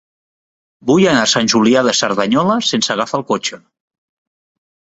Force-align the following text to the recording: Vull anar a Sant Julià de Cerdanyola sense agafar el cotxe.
Vull 0.91 1.05
anar 1.11 1.25
a 1.25 1.27
Sant 1.33 1.51
Julià 1.53 1.85
de 1.89 1.93
Cerdanyola 1.99 2.57
sense 2.71 2.97
agafar 2.97 3.21
el 3.23 3.29
cotxe. 3.33 3.61